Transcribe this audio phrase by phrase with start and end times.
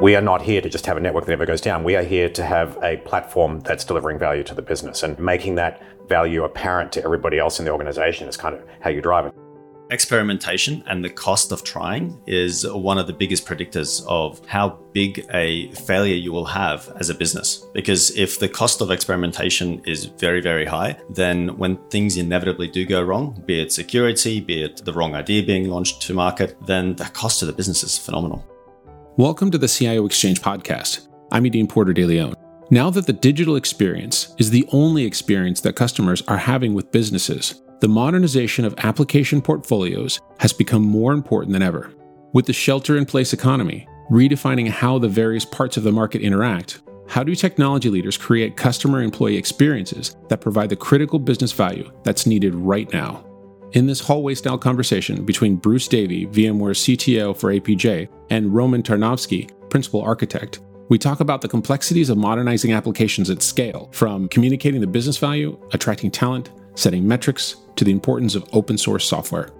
[0.00, 1.84] We are not here to just have a network that never goes down.
[1.84, 5.56] We are here to have a platform that's delivering value to the business and making
[5.56, 9.26] that value apparent to everybody else in the organization is kind of how you drive
[9.26, 9.34] it.
[9.90, 15.26] Experimentation and the cost of trying is one of the biggest predictors of how big
[15.34, 17.66] a failure you will have as a business.
[17.74, 22.86] Because if the cost of experimentation is very, very high, then when things inevitably do
[22.86, 26.96] go wrong, be it security, be it the wrong idea being launched to market, then
[26.96, 28.49] the cost to the business is phenomenal.
[29.20, 31.06] Welcome to the CIO Exchange podcast.
[31.30, 32.32] I'm Yadin Porter de Leon.
[32.70, 37.60] Now that the digital experience is the only experience that customers are having with businesses,
[37.80, 41.92] the modernization of application portfolios has become more important than ever.
[42.32, 46.80] With the shelter in place economy, redefining how the various parts of the market interact,
[47.06, 52.24] how do technology leaders create customer employee experiences that provide the critical business value that's
[52.24, 53.22] needed right now?
[53.72, 59.48] In this hallway style conversation between Bruce Davie, VMware CTO for APJ, and Roman Tarnavski,
[59.70, 64.88] principal architect, we talk about the complexities of modernizing applications at scale, from communicating the
[64.88, 69.50] business value, attracting talent, setting metrics, to the importance of open source software.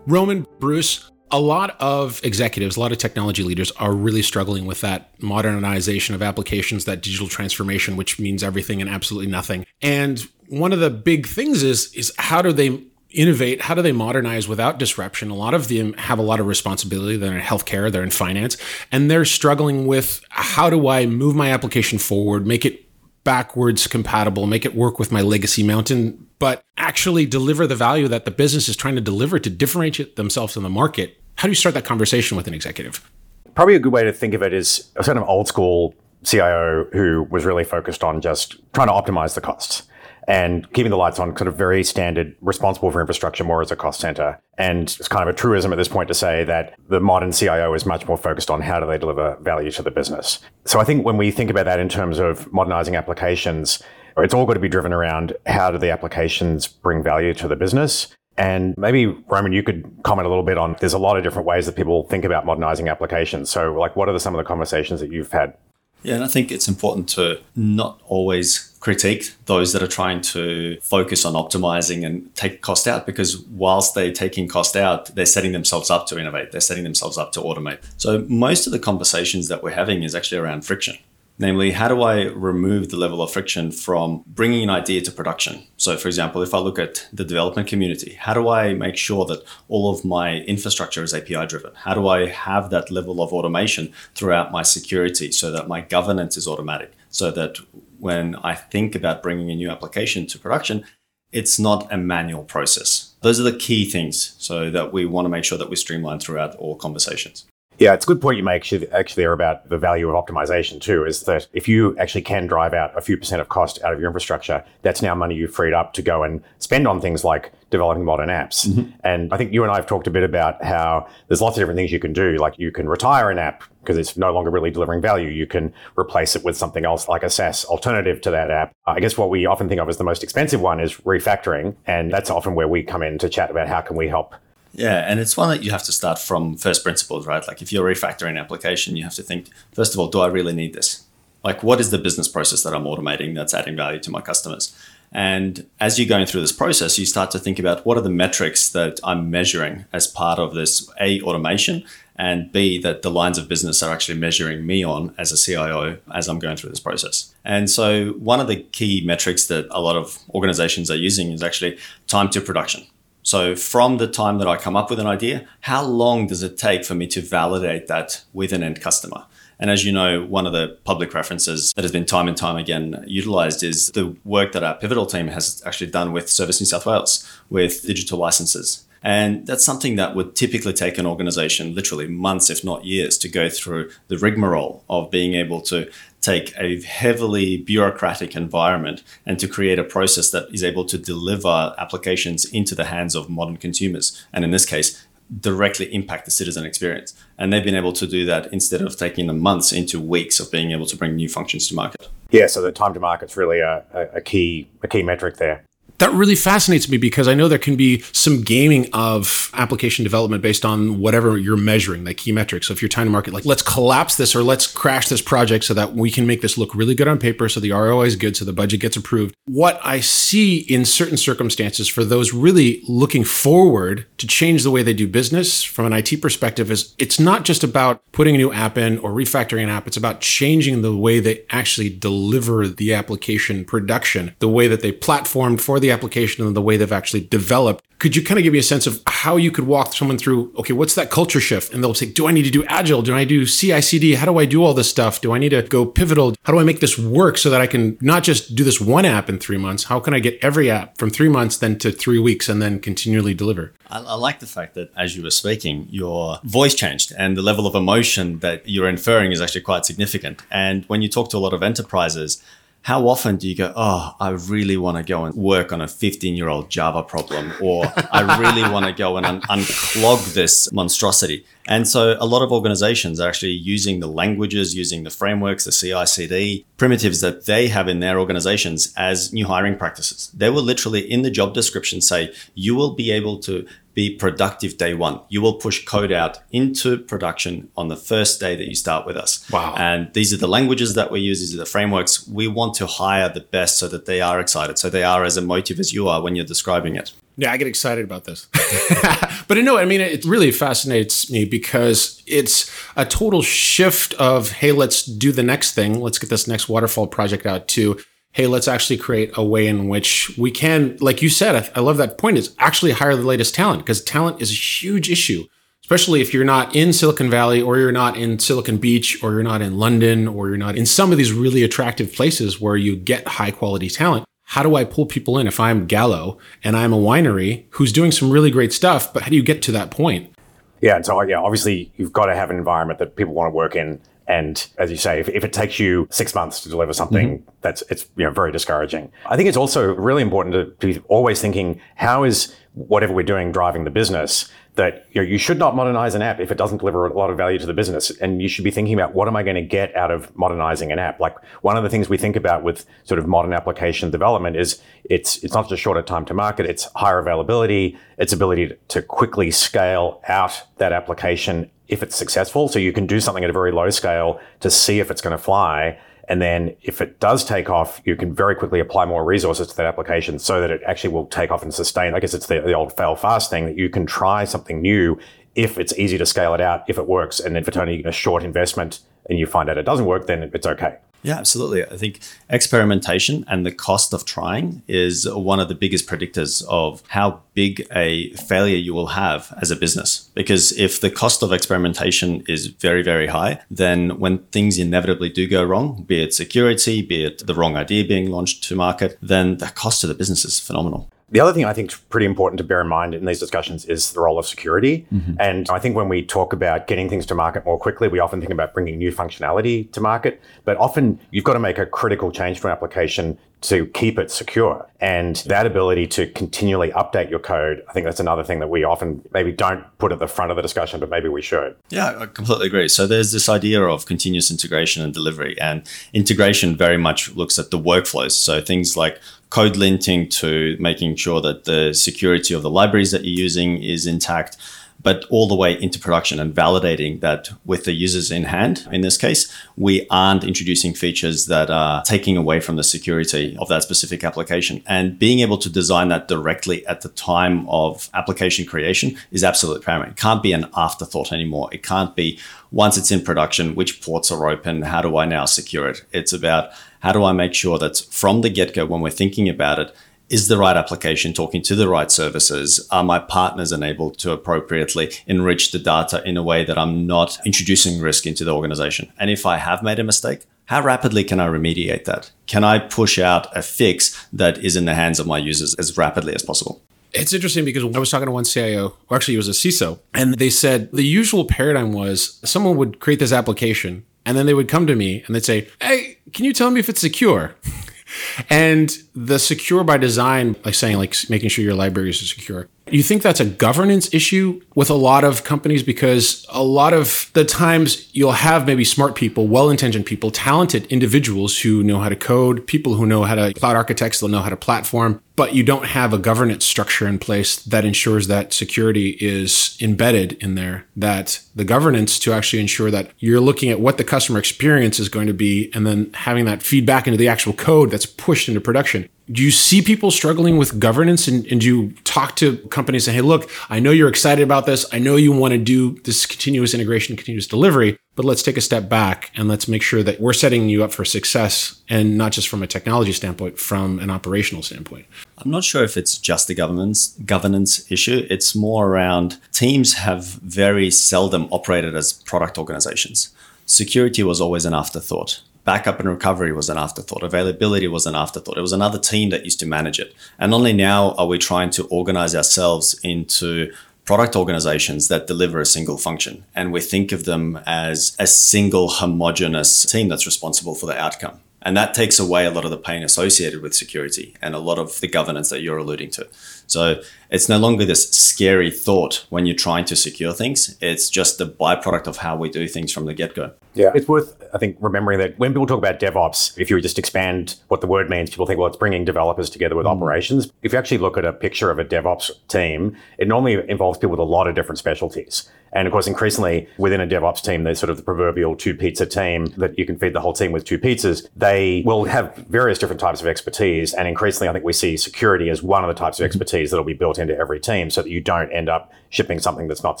[0.08, 4.80] Roman, Bruce, a lot of executives, a lot of technology leaders are really struggling with
[4.80, 9.64] that modernization of applications, that digital transformation, which means everything and absolutely nothing.
[9.80, 13.62] And one of the big things is is how do they innovate?
[13.62, 15.30] How do they modernize without disruption?
[15.30, 17.16] A lot of them have a lot of responsibility.
[17.16, 18.56] They're in healthcare, they're in finance,
[18.92, 22.84] and they're struggling with how do I move my application forward, make it
[23.24, 28.26] backwards compatible, make it work with my legacy mountain, but actually deliver the value that
[28.26, 31.18] the business is trying to deliver to differentiate themselves in the market.
[31.36, 33.10] How do you start that conversation with an executive?
[33.54, 36.86] Probably a good way to think of it is a sort of old school CIO
[36.92, 39.84] who was really focused on just trying to optimize the costs
[40.26, 43.76] and keeping the lights on, sort of very standard, responsible for infrastructure more as a
[43.76, 44.40] cost center.
[44.56, 47.74] And it's kind of a truism at this point to say that the modern CIO
[47.74, 50.38] is much more focused on how do they deliver value to the business.
[50.64, 53.82] So I think when we think about that in terms of modernizing applications,
[54.16, 57.56] it's all got to be driven around how do the applications bring value to the
[57.56, 58.14] business.
[58.36, 61.46] And maybe, Roman, you could comment a little bit on there's a lot of different
[61.46, 63.48] ways that people think about modernizing applications.
[63.50, 65.54] So, like, what are the, some of the conversations that you've had?
[66.02, 70.78] Yeah, and I think it's important to not always critique those that are trying to
[70.82, 75.52] focus on optimizing and take cost out because whilst they're taking cost out, they're setting
[75.52, 76.52] themselves up to innovate.
[76.52, 77.78] They're setting themselves up to automate.
[77.96, 80.98] So most of the conversations that we're having is actually around friction.
[81.38, 85.64] Namely, how do I remove the level of friction from bringing an idea to production?
[85.78, 89.24] So, for example, if I look at the development community, how do I make sure
[89.24, 91.72] that all of my infrastructure is API driven?
[91.74, 96.36] How do I have that level of automation throughout my security so that my governance
[96.36, 96.92] is automatic?
[97.10, 97.58] So that
[98.04, 100.84] when I think about bringing a new application to production,
[101.32, 103.14] it's not a manual process.
[103.22, 106.20] Those are the key things so that we want to make sure that we streamline
[106.20, 107.46] throughout all conversations.
[107.78, 111.04] Yeah, it's a good point you make actually there about the value of optimization too,
[111.04, 113.98] is that if you actually can drive out a few percent of cost out of
[113.98, 117.52] your infrastructure, that's now money you've freed up to go and spend on things like
[117.70, 118.68] developing modern apps.
[118.68, 118.90] Mm-hmm.
[119.02, 121.62] And I think you and I have talked a bit about how there's lots of
[121.62, 122.36] different things you can do.
[122.36, 125.28] Like you can retire an app because it's no longer really delivering value.
[125.28, 128.72] You can replace it with something else like a SaaS alternative to that app.
[128.86, 131.74] I guess what we often think of as the most expensive one is refactoring.
[131.86, 134.34] And that's often where we come in to chat about how can we help
[134.74, 137.46] yeah, and it's one that you have to start from first principles, right?
[137.46, 140.26] Like if you're refactoring an application, you have to think, first of all, do I
[140.26, 141.04] really need this?
[141.44, 144.76] Like, what is the business process that I'm automating that's adding value to my customers?
[145.12, 148.10] And as you're going through this process, you start to think about what are the
[148.10, 151.84] metrics that I'm measuring as part of this A, automation,
[152.16, 155.98] and B, that the lines of business are actually measuring me on as a CIO
[156.12, 157.32] as I'm going through this process.
[157.44, 161.42] And so, one of the key metrics that a lot of organizations are using is
[161.42, 162.84] actually time to production.
[163.24, 166.58] So, from the time that I come up with an idea, how long does it
[166.58, 169.24] take for me to validate that with an end customer?
[169.58, 172.56] And as you know, one of the public references that has been time and time
[172.56, 176.66] again utilized is the work that our Pivotal team has actually done with Service New
[176.66, 178.84] South Wales with digital licenses.
[179.04, 183.28] And that's something that would typically take an organization literally months, if not years, to
[183.28, 185.90] go through the rigmarole of being able to
[186.22, 191.74] take a heavily bureaucratic environment and to create a process that is able to deliver
[191.76, 194.26] applications into the hands of modern consumers.
[194.32, 195.06] And in this case,
[195.40, 197.14] directly impact the citizen experience.
[197.36, 200.50] And they've been able to do that instead of taking them months into weeks of
[200.50, 202.08] being able to bring new functions to market.
[202.30, 203.84] Yeah, so the time to market's really a,
[204.14, 205.64] a key a key metric there.
[205.98, 210.42] That really fascinates me because I know there can be some gaming of application development
[210.42, 212.66] based on whatever you're measuring, like key metrics.
[212.66, 215.64] So if you're trying to market, like let's collapse this or let's crash this project
[215.64, 218.16] so that we can make this look really good on paper, so the ROI is
[218.16, 219.34] good, so the budget gets approved.
[219.46, 224.82] What I see in certain circumstances for those really looking forward to change the way
[224.82, 228.52] they do business from an IT perspective is it's not just about putting a new
[228.52, 229.86] app in or refactoring an app.
[229.86, 234.92] It's about changing the way they actually deliver the application production, the way that they
[234.92, 237.84] platformed for the application and the way they've actually developed.
[237.98, 240.52] Could you kind of give me a sense of how you could walk someone through,
[240.58, 241.72] okay, what's that culture shift?
[241.72, 243.02] And they'll say, do I need to do agile?
[243.02, 244.14] Do I do CI CD?
[244.14, 245.20] How do I do all this stuff?
[245.20, 246.34] Do I need to go Pivotal?
[246.42, 249.04] How do I make this work so that I can not just do this one
[249.04, 249.84] app in three months?
[249.84, 252.80] How can I get every app from three months then to three weeks and then
[252.80, 253.72] continually deliver?
[253.88, 257.42] I, I like the fact that as you were speaking, your voice changed and the
[257.42, 260.42] level of emotion that you're inferring is actually quite significant.
[260.50, 262.42] And when you talk to a lot of enterprises,
[262.84, 265.88] how often do you go, oh, I really want to go and work on a
[265.88, 270.70] 15 year old Java problem, or I really want to go and un- unclog this
[270.70, 271.46] monstrosity?
[271.66, 275.72] And so a lot of organizations are actually using the languages, using the frameworks, the
[275.72, 280.30] CI CD primitives that they have in their organizations as new hiring practices.
[280.34, 284.76] They will literally in the job description say, you will be able to be productive
[284.76, 285.20] day one.
[285.28, 289.16] You will push code out into production on the first day that you start with
[289.16, 289.48] us.
[289.50, 289.74] Wow.
[289.76, 292.26] And these are the languages that we use, these are the frameworks.
[292.28, 295.36] We want to hire the best so that they are excited, so they are as
[295.36, 297.12] emotive as you are when you're describing it.
[297.36, 298.46] Yeah, I get excited about this.
[299.48, 304.70] but no, I mean, it really fascinates me because it's a total shift of, hey,
[304.70, 306.00] let's do the next thing.
[306.00, 307.98] Let's get this next waterfall project out to,
[308.34, 311.80] hey, let's actually create a way in which we can, like you said, I, I
[311.80, 315.44] love that point, is actually hire the latest talent because talent is a huge issue,
[315.82, 319.42] especially if you're not in Silicon Valley or you're not in Silicon Beach or you're
[319.42, 322.96] not in London or you're not in some of these really attractive places where you
[322.96, 326.92] get high quality talent how do I pull people in if I'm Gallo and I'm
[326.92, 329.90] a winery who's doing some really great stuff, but how do you get to that
[329.90, 330.32] point?
[330.80, 333.54] Yeah, and so yeah, obviously you've got to have an environment that people want to
[333.54, 334.00] work in.
[334.26, 337.50] And as you say, if, if it takes you six months to deliver something, mm-hmm.
[337.60, 339.12] that's it's you know very discouraging.
[339.26, 343.52] I think it's also really important to be always thinking how is whatever we're doing
[343.52, 346.78] driving the business that you, know, you should not modernize an app if it doesn't
[346.78, 348.10] deliver a lot of value to the business.
[348.10, 350.90] And you should be thinking about what am I going to get out of modernizing
[350.90, 351.20] an app?
[351.20, 354.82] Like one of the things we think about with sort of modern application development is
[355.04, 359.50] it's it's not just shorter time to market, it's higher availability, its ability to quickly
[359.50, 362.68] scale out that application if it's successful.
[362.68, 365.36] So you can do something at a very low scale to see if it's going
[365.36, 365.98] to fly
[366.28, 369.76] and then if it does take off, you can very quickly apply more resources to
[369.76, 372.14] that application so that it actually will take off and sustain.
[372.14, 375.18] I guess it's the, the old fail fast thing that you can try something new
[375.54, 377.40] if it's easy to scale it out, if it works.
[377.40, 380.26] And then if it's only a short investment and you find out it doesn't work,
[380.26, 380.96] then it's okay.
[381.24, 381.82] Yeah, absolutely.
[381.86, 387.02] I think experimentation and the cost of trying is one of the biggest predictors of
[387.08, 390.30] how big a failure you will have as a business.
[390.34, 395.48] Because if the cost of experimentation is very, very high, then when things inevitably do
[395.48, 399.56] go wrong, be it security, be it the wrong idea being launched to market, then
[399.56, 401.08] the cost to the business is phenomenal.
[401.34, 403.84] The other thing I think is pretty important to bear in mind in these discussions
[403.86, 405.04] is the role of security.
[405.12, 405.34] Mm-hmm.
[405.40, 408.38] And I think when we talk about getting things to market more quickly, we often
[408.38, 410.40] think about bringing new functionality to market.
[410.64, 414.30] But often you've got to make a critical change to an application to keep it
[414.30, 414.86] secure.
[415.00, 418.84] And that ability to continually update your code, I think that's another thing that we
[418.84, 421.74] often maybe don't put at the front of the discussion, but maybe we should.
[421.88, 422.88] Yeah, I completely agree.
[422.88, 425.82] So there's this idea of continuous integration and delivery, and
[426.12, 428.32] integration very much looks at the workflows.
[428.32, 429.18] So things like
[429.54, 434.04] code linting to making sure that the security of the libraries that you're using is
[434.04, 434.56] intact,
[435.00, 438.84] but all the way into production and validating that with the users in hand.
[438.90, 443.68] In this case, we aren't introducing features that are taking away from the security of
[443.68, 444.82] that specific application.
[444.86, 449.84] And being able to design that directly at the time of application creation is absolutely
[449.84, 450.12] paramount.
[450.12, 451.68] It can't be an afterthought anymore.
[451.70, 452.40] It can't be
[452.72, 454.82] once it's in production, which ports are open?
[454.82, 456.04] How do I now secure it?
[456.10, 456.70] It's about
[457.04, 459.94] how do I make sure that from the get go, when we're thinking about it,
[460.30, 462.88] is the right application talking to the right services?
[462.90, 467.36] Are my partners enabled to appropriately enrich the data in a way that I'm not
[467.44, 469.12] introducing risk into the organization?
[469.18, 472.30] And if I have made a mistake, how rapidly can I remediate that?
[472.46, 475.98] Can I push out a fix that is in the hands of my users as
[475.98, 476.80] rapidly as possible?
[477.12, 479.98] It's interesting because I was talking to one CIO, or actually it was a CISO,
[480.14, 484.54] and they said the usual paradigm was someone would create this application and then they
[484.54, 487.54] would come to me and they'd say, Hey, can you tell me if it's secure?
[488.50, 493.02] and the secure by design, like saying, like making sure your libraries are secure, You
[493.02, 495.82] think that's a governance issue with a lot of companies?
[495.82, 500.86] Because a lot of the times you'll have maybe smart people, well intentioned people, talented
[500.86, 504.40] individuals who know how to code, people who know how to cloud architects, they'll know
[504.40, 508.52] how to platform, but you don't have a governance structure in place that ensures that
[508.52, 513.80] security is embedded in there, that the governance to actually ensure that you're looking at
[513.80, 517.28] what the customer experience is going to be and then having that feedback into the
[517.28, 521.26] actual code that's pushed into production do you see people struggling with governance?
[521.28, 524.42] And, and do you talk to companies and say hey look i know you're excited
[524.42, 524.86] about this.
[524.92, 528.60] I know you want to do this continuous integration continuous delivery but let's take a
[528.60, 532.32] step back and let's make sure that we're setting you up for success and not
[532.32, 535.06] just from a technology standpoint from an operational standpoint.
[535.38, 538.26] I'm not sure if it's just a governance governance issue.
[538.30, 543.34] It's more around teams have very seldom operated as product organizations.
[543.66, 547.22] Security was always an afterthought backup and recovery was an afterthought.
[547.22, 548.58] Availability was an afterthought.
[548.58, 550.14] It was another team that used to manage it.
[550.38, 553.72] And only now are we trying to organize ourselves into
[554.04, 556.44] product organizations that deliver a single function.
[556.54, 561.40] And we think of them as a single homogenous team that's responsible for the outcome.
[561.62, 564.78] And that takes away a lot of the pain associated with security and a lot
[564.78, 566.28] of the governance that you're alluding to.
[566.66, 570.76] So it's no longer this scary thought when you're trying to secure things.
[570.80, 573.52] It's just the byproduct of how we do things from the get go.
[573.74, 576.98] Yeah, it's worth, I think, remembering that when people talk about DevOps, if you just
[576.98, 579.90] expand what the word means, people think, well, it's bringing developers together with mm.
[579.90, 580.52] operations.
[580.62, 584.12] If you actually look at a picture of a DevOps team, it normally involves people
[584.12, 585.50] with a lot of different specialties.
[585.74, 589.06] And of course, increasingly within a DevOps team, there's sort of the proverbial two pizza
[589.06, 591.26] team that you can feed the whole team with two pizzas.
[591.34, 593.92] They will have various different types of expertise.
[593.92, 596.26] And increasingly, I think we see security as one of the types of mm-hmm.
[596.54, 599.68] Expertise that'll be built into every team so that you don't end up shipping something
[599.68, 600.00] that's not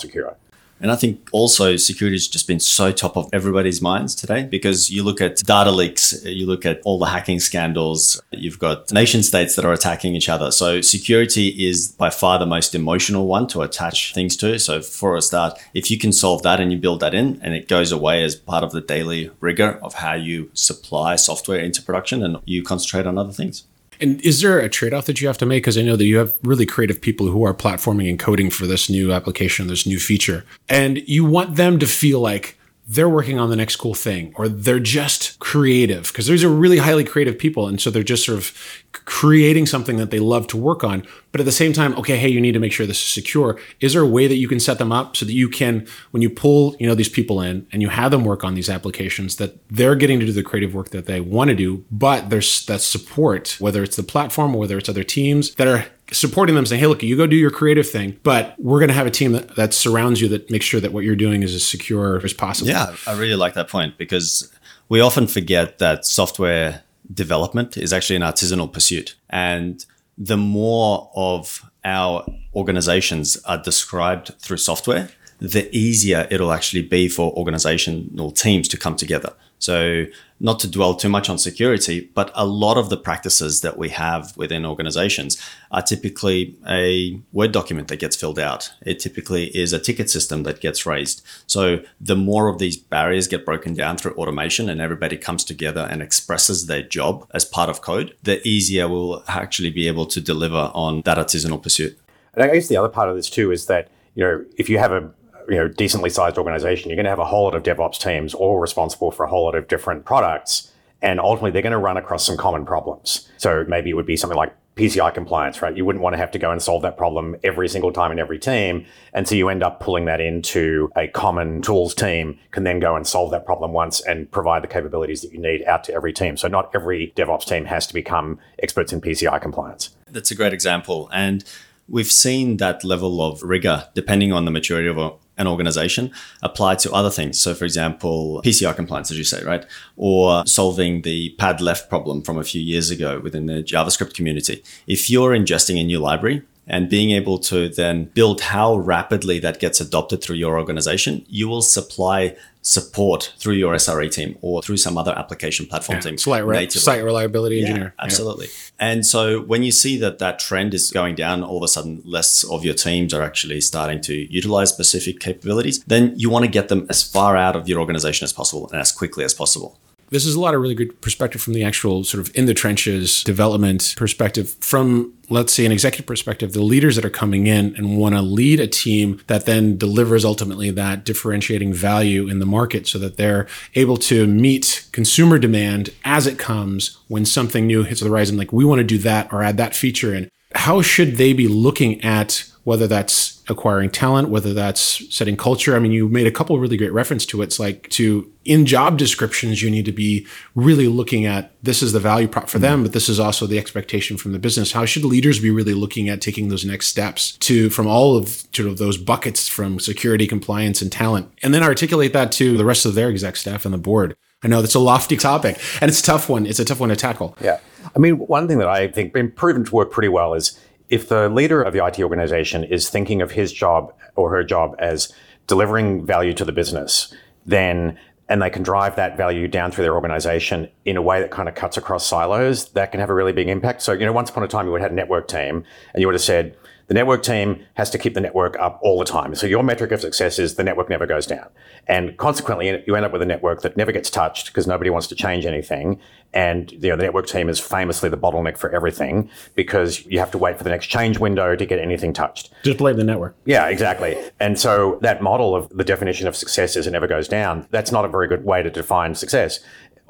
[0.00, 0.36] secure.
[0.80, 4.90] And I think also security has just been so top of everybody's minds today because
[4.90, 9.22] you look at data leaks, you look at all the hacking scandals, you've got nation
[9.22, 10.50] states that are attacking each other.
[10.50, 14.58] So security is by far the most emotional one to attach things to.
[14.58, 17.54] So for a start, if you can solve that and you build that in and
[17.54, 21.82] it goes away as part of the daily rigor of how you supply software into
[21.82, 23.64] production and you concentrate on other things.
[24.00, 25.62] And is there a trade off that you have to make?
[25.62, 28.66] Because I know that you have really creative people who are platforming and coding for
[28.66, 33.38] this new application, this new feature, and you want them to feel like they're working
[33.38, 37.38] on the next cool thing or they're just creative because these are really highly creative
[37.38, 37.66] people.
[37.66, 38.52] And so they're just sort of
[38.92, 41.02] creating something that they love to work on.
[41.32, 43.58] But at the same time, okay, hey, you need to make sure this is secure.
[43.80, 46.20] Is there a way that you can set them up so that you can, when
[46.20, 49.36] you pull, you know, these people in and you have them work on these applications,
[49.36, 52.66] that they're getting to do the creative work that they want to do, but there's
[52.66, 56.66] that support, whether it's the platform or whether it's other teams that are supporting them
[56.66, 59.10] saying hey look you go do your creative thing but we're going to have a
[59.10, 62.20] team that, that surrounds you that makes sure that what you're doing is as secure
[62.24, 62.70] as possible.
[62.70, 64.52] Yeah i really like that point because
[64.88, 66.82] we often forget that software
[67.12, 74.56] development is actually an artisanal pursuit and the more of our organizations are described through
[74.56, 75.08] software
[75.40, 80.04] the easier it'll actually be for organizational teams to come together so,
[80.40, 83.88] not to dwell too much on security, but a lot of the practices that we
[83.88, 88.70] have within organizations are typically a Word document that gets filled out.
[88.82, 91.22] It typically is a ticket system that gets raised.
[91.46, 95.88] So, the more of these barriers get broken down through automation and everybody comes together
[95.90, 100.20] and expresses their job as part of code, the easier we'll actually be able to
[100.20, 101.98] deliver on that artisanal pursuit.
[102.34, 104.78] And I guess the other part of this too is that, you know, if you
[104.78, 105.10] have a
[105.48, 108.34] you know decently sized organization, you're going to have a whole lot of DevOps teams
[108.34, 110.72] all responsible for a whole lot of different products,
[111.02, 113.28] and ultimately they're going to run across some common problems.
[113.38, 115.76] So maybe it would be something like PCI compliance, right?
[115.76, 118.18] You wouldn't want to have to go and solve that problem every single time in
[118.18, 118.84] every team.
[119.12, 122.96] And so you end up pulling that into a common tools team, can then go
[122.96, 126.12] and solve that problem once and provide the capabilities that you need out to every
[126.12, 126.36] team.
[126.36, 129.90] So not every DevOps team has to become experts in PCI compliance.
[130.10, 131.08] That's a great example.
[131.12, 131.44] And
[131.88, 134.98] we've seen that level of rigor, depending on the maturity of
[135.36, 136.12] an organization
[136.42, 137.40] apply to other things.
[137.40, 139.66] So, for example, PCI compliance, as you say, right?
[139.96, 144.62] Or solving the pad left problem from a few years ago within the JavaScript community.
[144.86, 149.60] If you're ingesting a new library, and being able to then build how rapidly that
[149.60, 154.78] gets adopted through your organization, you will supply support through your SRE team or through
[154.78, 156.18] some other application platform yeah, team.
[156.18, 157.94] Slight, re- site reliability yeah, engineer.
[157.98, 158.46] Absolutely.
[158.46, 158.52] Yeah.
[158.78, 162.00] And so when you see that that trend is going down, all of a sudden
[162.06, 166.50] less of your teams are actually starting to utilize specific capabilities, then you want to
[166.50, 169.78] get them as far out of your organization as possible and as quickly as possible.
[170.14, 172.54] This is a lot of really good perspective from the actual sort of in the
[172.54, 174.54] trenches development perspective.
[174.60, 178.22] From, let's say, an executive perspective, the leaders that are coming in and want to
[178.22, 183.16] lead a team that then delivers ultimately that differentiating value in the market so that
[183.16, 188.36] they're able to meet consumer demand as it comes when something new hits the horizon.
[188.36, 191.48] Like, we want to do that or add that feature in how should they be
[191.48, 195.76] looking at whether that's acquiring talent, whether that's setting culture.
[195.76, 197.44] I mean, you made a couple really great reference to it.
[197.44, 201.92] It's like to in job descriptions, you need to be really looking at this is
[201.92, 204.72] the value prop for them, but this is also the expectation from the business.
[204.72, 208.44] How should leaders be really looking at taking those next steps to from all of
[208.52, 212.64] sort of those buckets from security, compliance, and talent, and then articulate that to the
[212.64, 214.16] rest of their exec staff and the board?
[214.44, 216.46] I know that's a lofty topic and it's a tough one.
[216.46, 217.36] It's a tough one to tackle.
[217.40, 217.58] Yeah.
[217.96, 220.58] I mean, one thing that I think been proven to work pretty well is
[220.90, 224.76] if the leader of the IT organization is thinking of his job or her job
[224.78, 225.12] as
[225.46, 227.12] delivering value to the business,
[227.46, 227.98] then
[228.28, 231.48] and they can drive that value down through their organization in a way that kind
[231.48, 233.82] of cuts across silos, that can have a really big impact.
[233.82, 236.00] So, you know, once upon a time you would have had a network team and
[236.00, 239.04] you would have said, the network team has to keep the network up all the
[239.04, 239.34] time.
[239.34, 241.48] So your metric of success is the network never goes down.
[241.86, 245.06] And consequently, you end up with a network that never gets touched because nobody wants
[245.08, 246.00] to change anything.
[246.32, 250.30] And you know, the network team is famously the bottleneck for everything because you have
[250.32, 252.50] to wait for the next change window to get anything touched.
[252.64, 253.36] Just blame the network.
[253.44, 254.16] Yeah, exactly.
[254.40, 257.92] And so that model of the definition of success is it never goes down, that's
[257.92, 259.60] not a very good way to define success.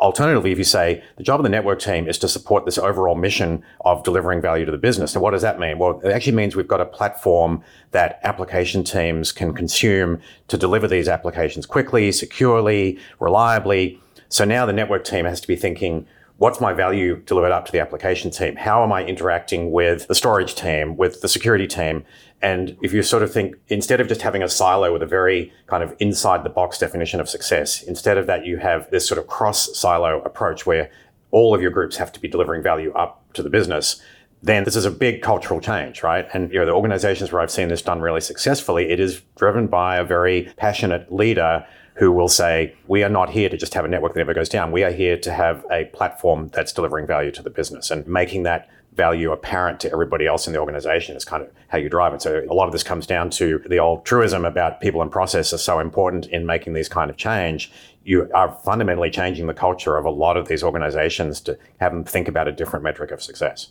[0.01, 3.15] Alternatively, if you say the job of the network team is to support this overall
[3.15, 5.79] mission of delivering value to the business, now what does that mean?
[5.79, 10.89] Well, it actually means we've got a platform that application teams can consume to deliver
[10.89, 14.01] these applications quickly, securely, reliably.
[14.29, 17.73] So now the network team has to be thinking, what's my value delivered up to
[17.73, 18.57] the application team?
[18.57, 22.05] How am I interacting with the storage team, with the security team?
[22.43, 25.53] And if you sort of think, instead of just having a silo with a very
[25.67, 29.19] kind of inside the box definition of success, instead of that, you have this sort
[29.19, 30.91] of cross silo approach where
[31.31, 34.01] all of your groups have to be delivering value up to the business.
[34.43, 36.29] Then this is a big cultural change, right?
[36.35, 39.67] And you know, the organizations where I've seen this done really successfully, it is driven
[39.67, 43.85] by a very passionate leader who will say, we are not here to just have
[43.85, 44.73] a network that never goes down.
[44.73, 48.43] We are here to have a platform that's delivering value to the business and making
[48.45, 52.15] that value apparent to everybody else in the organization is kind of how you drive
[52.15, 52.23] it.
[52.23, 55.53] So a lot of this comes down to the old truism about people and process
[55.53, 57.73] are so important in making these kind of change.
[58.05, 62.05] You are fundamentally changing the culture of a lot of these organizations to have them
[62.05, 63.71] think about a different metric of success.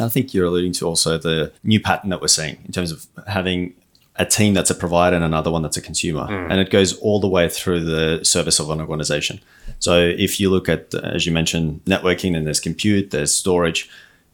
[0.00, 3.06] I think you're alluding to also the new pattern that we're seeing in terms of
[3.26, 3.74] having
[4.16, 6.26] a team that's a provider and another one that's a consumer.
[6.26, 6.50] Mm.
[6.50, 9.40] And it goes all the way through the service of an organization.
[9.78, 13.88] So if you look at, as you mentioned, networking and there's compute, there's storage,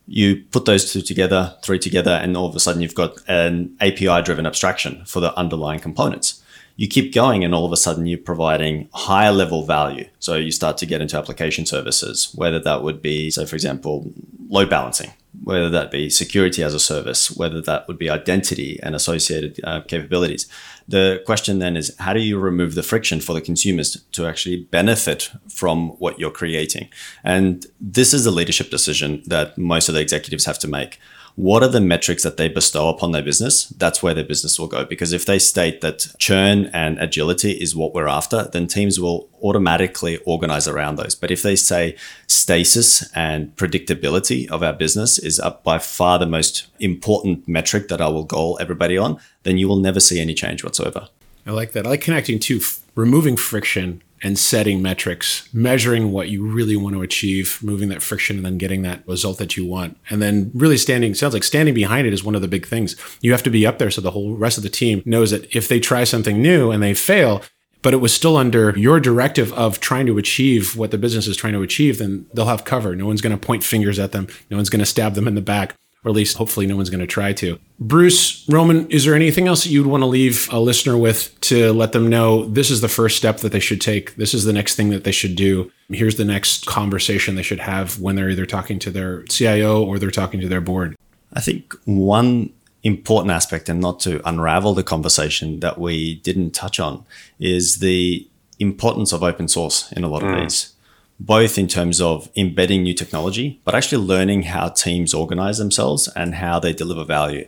[0.07, 3.77] you put those two together, three together, and all of a sudden you've got an
[3.81, 6.43] API driven abstraction for the underlying components.
[6.77, 10.09] You keep going, and all of a sudden you're providing higher level value.
[10.19, 14.11] So you start to get into application services, whether that would be, so for example,
[14.49, 15.13] load balancing
[15.49, 19.81] whether that be security as a service, whether that would be identity and associated uh,
[19.81, 20.47] capabilities.
[20.87, 24.65] The question then is how do you remove the friction for the consumers to actually
[24.65, 26.91] benefit from what you're creating?
[27.25, 31.01] And this is a leadership decision that most of the executives have to make
[31.39, 33.67] what are the metrics that they bestow upon their business?
[33.69, 34.85] That's where their business will go.
[34.85, 39.29] Because if they state that churn and agility is what we're after, then teams will
[39.41, 41.15] automatically organize around those.
[41.15, 41.95] But if they say
[42.27, 48.01] stasis and predictability of our business is up by far the most important metric that
[48.01, 51.07] I will goal everybody on, then you will never see any change whatsoever.
[51.47, 51.87] I like that.
[51.87, 56.95] I like connecting to f- removing friction and setting metrics, measuring what you really want
[56.95, 59.97] to achieve, moving that friction, and then getting that result that you want.
[60.11, 62.97] And then really standing, sounds like standing behind it is one of the big things.
[63.21, 65.55] You have to be up there so the whole rest of the team knows that
[65.55, 67.43] if they try something new and they fail,
[67.83, 71.37] but it was still under your directive of trying to achieve what the business is
[71.37, 72.97] trying to achieve, then they'll have cover.
[72.97, 74.27] No one's going to point fingers at them.
[74.51, 76.91] No one's going to stab them in the back or at least hopefully no one's
[76.91, 77.59] going to try to.
[77.81, 81.73] Bruce, Roman, is there anything else that you'd want to leave a listener with to
[81.73, 84.17] let them know this is the first step that they should take?
[84.17, 85.71] This is the next thing that they should do.
[85.89, 89.99] Here's the next conversation they should have when they're either talking to their CIO or
[89.99, 90.97] they're talking to their board.
[91.33, 92.51] I think one
[92.83, 97.05] important aspect, and not to unravel the conversation that we didn't touch on,
[97.39, 98.27] is the
[98.59, 100.43] importance of open source in a lot of mm.
[100.43, 100.75] these
[101.21, 106.37] both in terms of embedding new technology, but actually learning how teams organize themselves and
[106.37, 107.47] how they deliver value.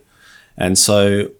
[0.56, 1.30] And so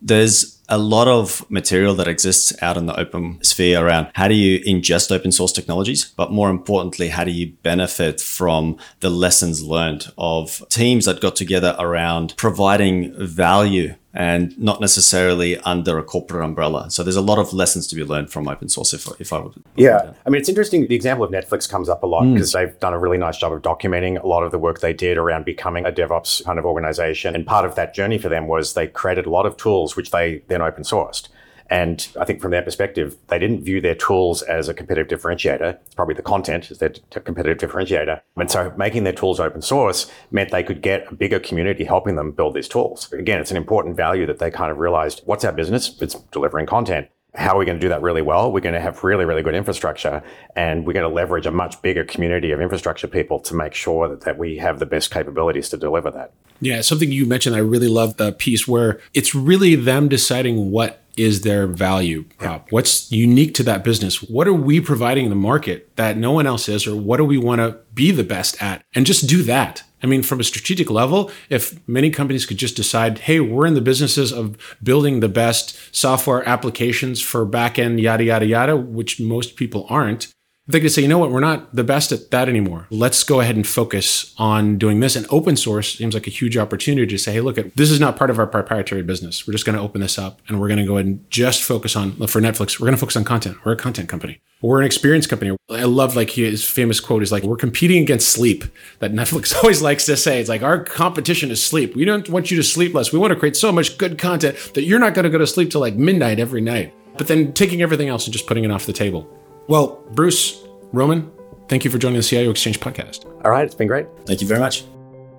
[0.00, 4.34] there's a lot of material that exists out in the open sphere around how do
[4.34, 9.62] you ingest open source technologies, but more importantly, how do you benefit from the lessons
[9.62, 16.44] learned of teams that got together around providing value and not necessarily under a corporate
[16.44, 16.90] umbrella.
[16.90, 18.92] So there's a lot of lessons to be learned from open source.
[18.92, 20.88] If, if I would, yeah, I mean it's interesting.
[20.88, 22.54] The example of Netflix comes up a lot because mm.
[22.54, 25.16] they've done a really nice job of documenting a lot of the work they did
[25.16, 27.36] around becoming a DevOps kind of organization.
[27.36, 30.10] And part of that journey for them was they created a lot of tools which
[30.10, 31.28] they then open sourced.
[31.70, 35.78] And I think from their perspective, they didn't view their tools as a competitive differentiator.
[35.84, 38.20] It's probably the content is their t- competitive differentiator.
[38.36, 42.16] And so making their tools open source meant they could get a bigger community helping
[42.16, 43.12] them build these tools.
[43.12, 46.00] Again, it's an important value that they kind of realized what's our business?
[46.00, 48.50] It's delivering content how are we going to do that really well?
[48.50, 50.22] We're going to have really, really good infrastructure
[50.56, 54.08] and we're going to leverage a much bigger community of infrastructure people to make sure
[54.08, 56.32] that, that we have the best capabilities to deliver that.
[56.60, 61.00] Yeah, something you mentioned, I really love the piece where it's really them deciding what
[61.18, 62.66] is their value prop?
[62.66, 62.70] Yeah.
[62.70, 64.22] What's unique to that business?
[64.22, 67.38] What are we providing the market that no one else is, or what do we
[67.38, 68.84] want to be the best at?
[68.94, 69.82] And just do that.
[70.02, 73.74] I mean, from a strategic level, if many companies could just decide, hey, we're in
[73.74, 79.56] the businesses of building the best software applications for backend, yada, yada, yada, which most
[79.56, 80.32] people aren't,
[80.68, 82.86] they could say, you know what, we're not the best at that anymore.
[82.90, 85.16] Let's go ahead and focus on doing this.
[85.16, 88.16] And open source seems like a huge opportunity to say, hey, look, this is not
[88.16, 89.46] part of our proprietary business.
[89.46, 91.62] We're just going to open this up and we're going to go ahead and just
[91.62, 92.78] focus on for Netflix.
[92.78, 93.56] We're going to focus on content.
[93.64, 94.40] We're a content company.
[94.60, 95.56] We're an experience company.
[95.70, 98.64] I love like his famous quote is like, we're competing against sleep
[98.98, 100.38] that Netflix always likes to say.
[100.38, 101.96] It's like our competition is sleep.
[101.96, 103.10] We don't want you to sleep less.
[103.10, 105.46] We want to create so much good content that you're not going to go to
[105.46, 106.92] sleep till like midnight every night.
[107.16, 109.26] But then taking everything else and just putting it off the table.
[109.68, 111.30] Well, Bruce, Roman,
[111.68, 113.26] thank you for joining the CIO Exchange podcast.
[113.44, 114.06] All right, it's been great.
[114.24, 114.84] Thank you very much.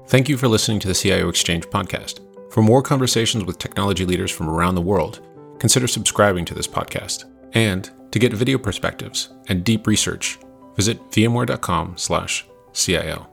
[0.07, 2.19] Thank you for listening to the CIO Exchange podcast.
[2.51, 5.21] For more conversations with technology leaders from around the world,
[5.59, 7.25] consider subscribing to this podcast.
[7.53, 10.37] And to get video perspectives and deep research,
[10.75, 13.28] visit vmware.com/cio.